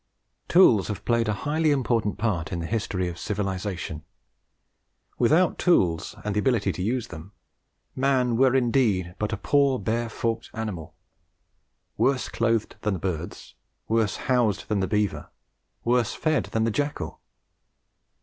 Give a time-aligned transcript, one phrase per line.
[0.47, 4.03] Tools have played a highly important part in the history of civilization.
[5.19, 7.33] Without tools and the ability to use them,
[7.95, 10.95] man were indeed but a "poor, bare, forked animal,"
[11.97, 13.53] worse clothed than the birds,
[13.87, 15.29] worse housed than the beaver,
[15.83, 17.21] worse fed than the jackal.